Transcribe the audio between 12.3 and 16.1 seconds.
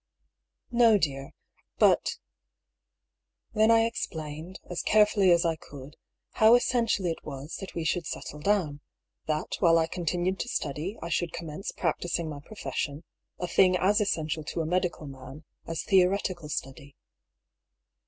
my profession; a thing as essential to a medical man as the